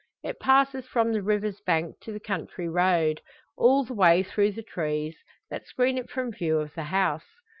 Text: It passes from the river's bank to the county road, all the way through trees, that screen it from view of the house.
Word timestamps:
It 0.23 0.39
passes 0.39 0.87
from 0.87 1.13
the 1.13 1.21
river's 1.21 1.61
bank 1.61 1.97
to 2.01 2.11
the 2.11 2.19
county 2.19 2.67
road, 2.67 3.21
all 3.55 3.83
the 3.83 3.93
way 3.93 4.23
through 4.23 4.51
trees, 4.53 5.15
that 5.51 5.67
screen 5.67 5.95
it 5.99 6.09
from 6.09 6.31
view 6.31 6.57
of 6.57 6.73
the 6.73 6.85
house. 6.85 7.27